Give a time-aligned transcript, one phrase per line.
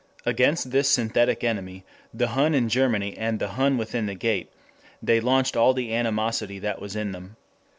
[0.25, 4.51] Against this synthetic enemy, the Hun in Germany and the Hun within the Gate,
[4.99, 7.35] they launched all the animosity that was in them.